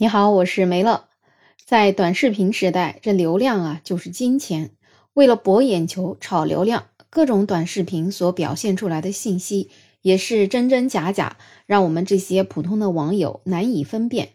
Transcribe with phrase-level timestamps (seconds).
[0.00, 1.08] 你好，我是梅乐。
[1.64, 4.70] 在短视频时代，这流量啊就是金钱。
[5.12, 14.28] 为了博眼球、炒流量，各种短视频所表现出来的信息也是真真假假，让我们这些普通的网友难以分辨。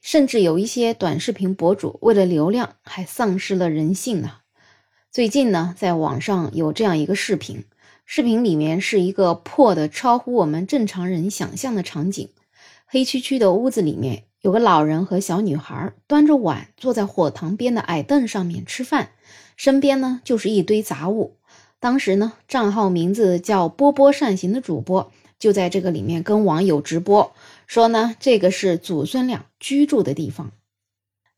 [0.00, 4.38] 甚至有一些短视频博主为了流量，还丧失了人性呢。
[5.12, 7.62] 最近呢，在网上有这样一个视频，
[8.04, 12.30] 视频里面是一个破的超乎我们正常人想象的场景，
[12.84, 14.24] 黑黢黢的屋子里面。
[14.44, 19.12] 有个老人和小女孩端着碗坐在火塘边的矮凳上面吃饭，
[19.56, 21.38] 身边呢就是一堆杂物。
[21.80, 27.32] 当时呢，账号名字叫“波波善行”的主播就在这个里面跟网友直播，
[27.66, 30.52] 说呢这个是祖孙俩居住的地方。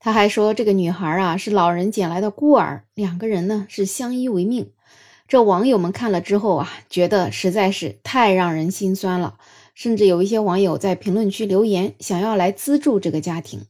[0.00, 4.72] 他还说这个女孩啊是老人捡来的孤儿，两个人呢是相依为命。
[5.28, 9.38] 这网友们看了之后啊，觉得实在是太让人心酸了。
[9.76, 13.66] 甚至有一些网友在评论区留言，想要来资助这个家庭。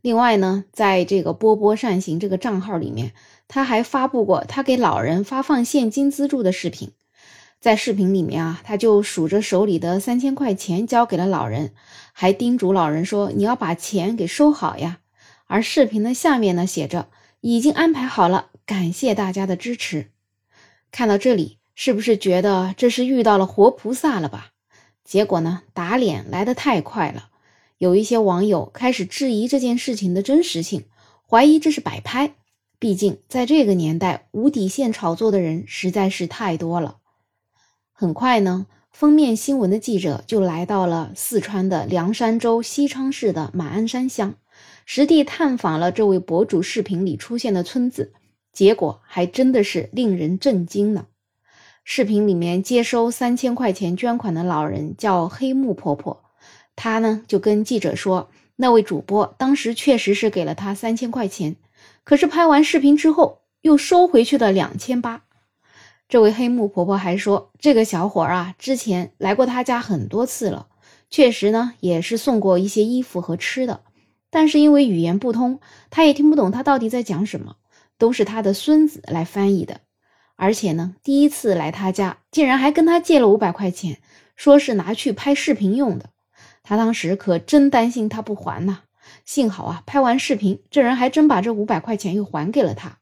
[0.00, 3.14] 另外呢，在这个波波善行这个账号里面，
[3.48, 6.92] 他还发布过他给老人发放现金资助的视频。
[7.58, 11.72] 在视频里面啊，他就数着手里的三千块钱交给了老人，
[12.12, 15.00] 还叮嘱老人说：“你要把钱给收好呀。”
[15.48, 17.08] 而视频的下面呢，写着
[17.42, 20.12] ：“已经安排好了，感谢大家的支持。”
[20.92, 24.52] 看到这里，是不是觉得这是遇到了活菩萨了吧？
[25.04, 27.28] 结果呢，打脸来得太快了，
[27.78, 30.86] 有一些网友开始质疑这件事情的真实性，
[31.28, 32.34] 怀疑这是摆拍。
[32.78, 36.96] 毕竟在这个年代，无底线炒作的人实在是太多了。
[37.92, 44.34] 很快呢，封面新闻的记者就来到了四川的凉山州西昌市的马鞍山乡，
[44.84, 48.12] 实地探访了这位博主视频里出现的村子，
[48.52, 51.06] 结果还真的是令人震惊呢。
[51.86, 56.24] 视频里面接收三千块钱捐款的老人叫黑木婆婆，
[56.74, 61.56] 她呢就跟记者说，那位主播当时确实是给了她三千块钱，
[62.02, 65.24] 可是拍完视频之后又收回去了两千八。
[66.08, 70.68] 这位黑木婆婆还说，这个小伙啊之前来过她家很多次了，
[71.10, 73.82] 确实呢也是送过一些衣服和吃的，
[74.30, 75.60] 但是因为语言不通，
[75.90, 77.56] 她也听不懂他到底在讲什么，
[77.98, 79.82] 都是他的孙子来翻译的。
[80.36, 83.98] 而且呢，第一次来他家，竟然还跟他借了五百块钱，
[84.34, 86.10] 说是拿去拍视频用的。
[86.62, 88.80] 他当时可真担心他不还呢。
[89.24, 92.98] 幸好啊，拍完视频，这人还真把这五百块钱又还给了他。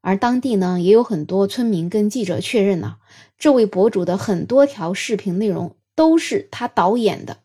[0.00, 2.96] 而当地呢，也有很多村民跟记者确认呢，
[3.38, 7.38] 这位博主的很多条视频内容都是他导演的。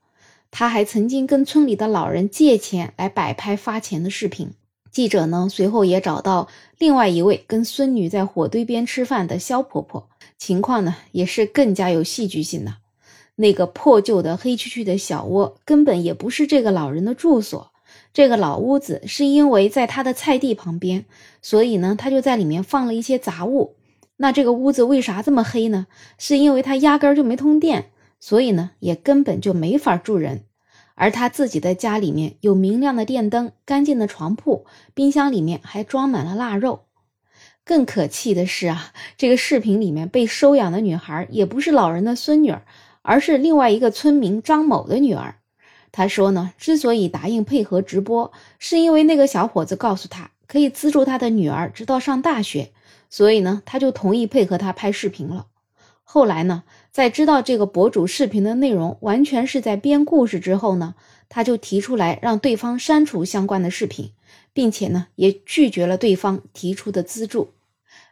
[0.51, 4.51] 他还曾经跟村里的老人借钱来摆拍发钱的视频。
[4.91, 12.75] 记者呢，随后也找到另外一位跟孙女在火堆边吃饭的肖婆婆，情况呢也是更加有戏剧性的。
[13.35, 17.71] 那个破旧的黑黢黢的小窝根本也不是这个老人的住所，
[18.13, 21.05] 这个老屋子是因为在他的菜地旁边，
[21.41, 23.75] 所以呢他就在里面放了一些杂物。
[24.17, 25.87] 那这个屋子为啥这么黑呢？
[26.17, 30.43] 是因为他压根儿就没通电，所以呢也根本就没法住人。
[30.99, 36.81] 而他自己的家里面有明亮的电灯、干净的床铺，冰箱里面还装满了腊肉。
[37.63, 42.63] 更可气的是啊，这个视频里面被收养的女孩也不是老人的孙女儿，
[43.01, 45.35] 而是另外一个村民张某的女儿。
[45.93, 52.71] 他说呢，之所以答应配合直播，是因为那个小伙子告诉他可以资助他的女儿直到上大学，
[53.09, 55.45] 所以呢，他就同意配合他拍视频了。
[56.11, 60.95] 后来呢，在知道这个博主视频的内容完全是在编故事之后呢，
[61.29, 64.13] 他就提出来让对方删除相关的视频，
[64.51, 67.51] 并且呢，也拒绝了对方提出的资助。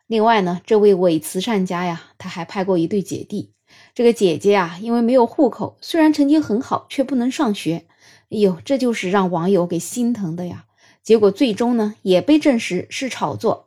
[0.06, 3.54] 另外呢，这位伪慈善家呀，他还派过一对姐弟。
[3.96, 7.86] 这个姐姐啊，因为没有户口，虽然成绩很好，却不能上学。
[8.30, 10.66] 哎呦，这就是让网友给心疼的呀。
[11.02, 13.67] 结果最终呢，也被证实是炒作。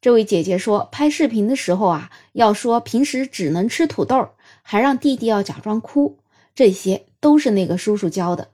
[0.00, 4.28] 这位姐姐说，拍视频的时候啊，要说平时只能吃土豆，
[4.62, 6.18] 还让弟弟要假装哭，
[6.54, 8.48] 这些都是那个叔叔教的。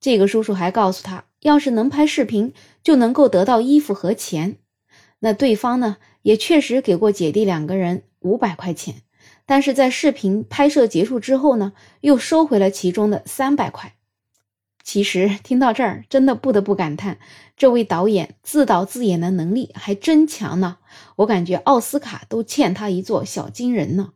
[0.00, 2.52] 这个叔叔还告诉他，要是能拍视频，
[2.82, 4.56] 就能够得到衣服和钱。
[5.20, 8.96] 那对方呢，也确实给过姐弟两个人五百块钱，
[9.46, 13.94] 但是在视频拍摄结束之后呢，又收回了其中的三百块。
[14.84, 17.18] 其实听到这儿，真的不得不感叹，
[17.56, 20.78] 这位导演自导自演的能力还真强呢。
[21.16, 24.12] 我感觉奥斯卡都欠他一座小金人呢。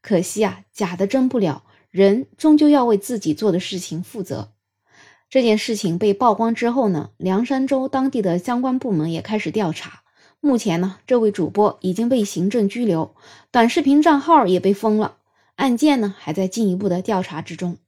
[0.00, 4.52] 可惜啊，假的真不了，人终究要为自己做的事情负责。
[5.28, 10.02] 这件事情被曝光之后呢，凉山州当地的相关部门也开始调查。
[10.40, 13.14] 目前呢，这位主播已经被行政拘留，
[13.50, 15.16] 短视频账号也被封了，
[15.56, 17.78] 案件呢还在进一步的调查之中。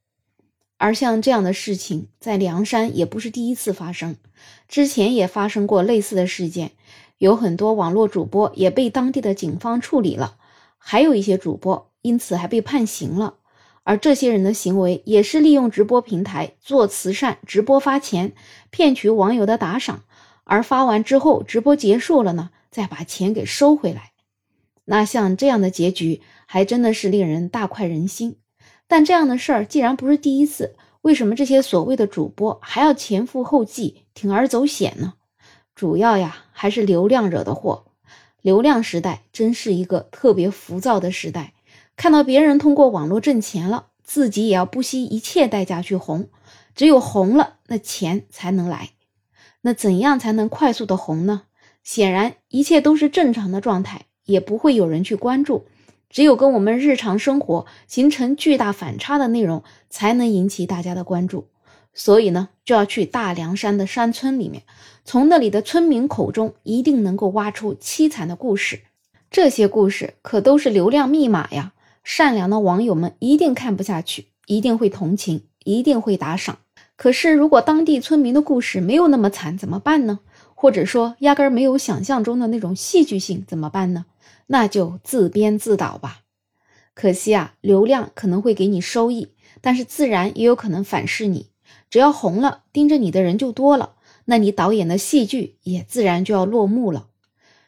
[0.79, 4.15] 而像这样的事情，在凉山也不是第一次发生，
[4.69, 6.71] 之前也发生过类似的事件，
[7.17, 10.37] 有很多网络主播也被当地的警方处理了，
[10.77, 13.35] 还有一些主播因此还被判刑了。
[13.83, 18.31] 而这些人的行为也是利用直播平台做慈善，直播发钱，
[18.69, 20.03] 骗取网友的打赏，
[20.45, 24.11] 而发完之后，直播结束了呢，再把钱给收回来。
[24.85, 28.37] 那像这样的结局，还真的是令人大快人心。
[28.89, 35.13] 但这样的事儿既然不是第一次，为什么这些所谓的主播还要前赴后继、铤而走险呢？
[35.75, 37.85] 主要呀，还是流量惹的祸。
[38.41, 41.53] 流量时代真是一个特别浮躁的时代，
[41.95, 46.27] 看到别人通过网络挣钱了，自己也要不惜一切代价去红。
[46.73, 48.89] 只有红了，那钱才能来。
[49.61, 51.43] 那怎样才能快速的红呢？
[51.83, 55.67] 显然，一切都是正常的状态，也不会有人去关注。
[56.09, 61.47] 只有跟我们日常生活形成巨大反差的内容，才能引起大家的关注。
[61.93, 64.63] 所以呢，就要去大凉山的山村里面，
[65.03, 68.81] 从那里的村民口中，一定能够挖出凄惨的故事。
[69.31, 71.73] 这些故事可都是流量密码呀！
[72.03, 76.57] 善良的网友们一定看不下去，一定会同情，一定会打赏。
[76.95, 80.19] 可是，如果当地村民的故事没有那么惨，怎么办呢？
[80.55, 84.05] 或者说，压根儿没有想象中的那种戏剧性，怎么办呢？
[84.47, 86.21] 那就自编自导吧。
[86.93, 91.51] 可惜啊，流量可能会给你收益，但是自然也有可能反噬你。
[91.89, 93.95] 只要红了，盯着你的人就多了，
[94.25, 97.07] 那你导演的戏剧也自然就要落幕了。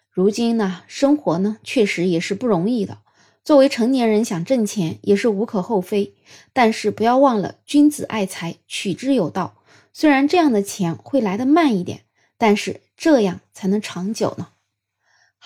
[0.10, 3.00] 如今呢，生活呢确实也是不容易的。
[3.44, 6.14] 作为成年人想挣钱也是无可厚非，
[6.54, 9.56] 但是不要忘了君子爱财，取之有道。
[9.94, 12.02] 虽然这样的钱会来得慢一点，
[12.38, 14.50] 但是这样才能长久呢。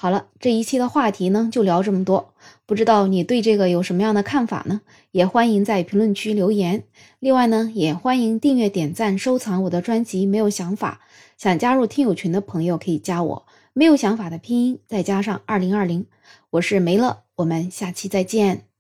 [0.06, 2.31] 好了，这一期的话题呢就聊这么多。
[2.68, 4.81] 不知道你对这个有什么样的看法呢？
[5.10, 6.84] 也欢迎在评论区留言。
[7.19, 10.28] 另外呢，也欢迎订阅、点赞、收藏我的专辑。
[10.28, 11.02] 没有想法，
[11.40, 13.48] 想加入听友群的朋友可以加我。
[13.74, 16.06] 没有想法的拼音再加上二零二零，
[16.52, 18.75] 我是梅乐，我们下期再见。